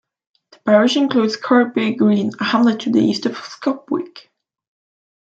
The 0.51 0.57
parish 0.61 0.97
includes 0.97 1.37
Kirkby 1.37 1.93
Green, 1.93 2.31
a 2.39 2.43
hamlet 2.43 2.79
to 2.79 2.89
the 2.91 2.97
east 2.97 3.27
of 3.27 3.33
Scopwick. 3.37 4.31